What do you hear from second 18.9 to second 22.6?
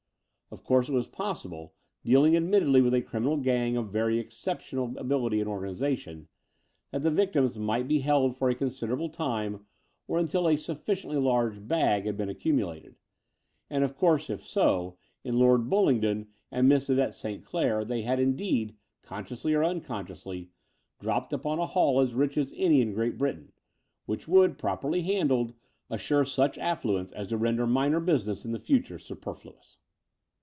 consciously or unconsciously, dropped upon a haul as rich as